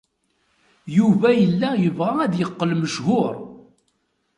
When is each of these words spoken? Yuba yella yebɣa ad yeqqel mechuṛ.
Yuba 0.97 1.29
yella 1.39 1.69
yebɣa 1.83 2.13
ad 2.25 2.33
yeqqel 2.39 2.71
mechuṛ. 2.75 3.33